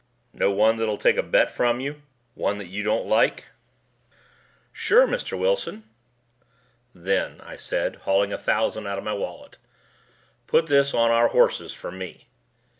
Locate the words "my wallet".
9.03-9.57